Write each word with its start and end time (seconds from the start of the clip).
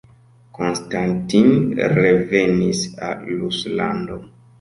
Konstantin 0.59 1.51
revenis 1.97 2.81
al 3.09 3.21
Ruslando. 3.43 4.19